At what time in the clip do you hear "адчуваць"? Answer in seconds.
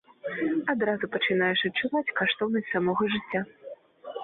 1.69-2.15